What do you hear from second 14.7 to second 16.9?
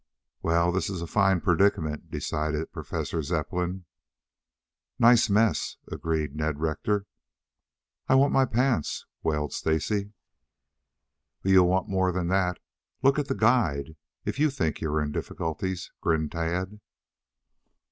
you are in difficulties," grinned Tad.